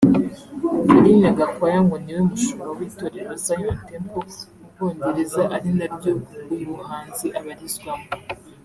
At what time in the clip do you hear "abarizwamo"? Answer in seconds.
7.39-8.07